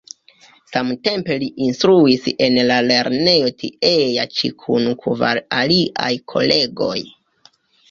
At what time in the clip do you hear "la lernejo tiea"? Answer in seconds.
2.71-4.27